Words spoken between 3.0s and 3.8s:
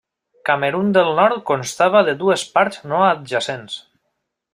adjacents.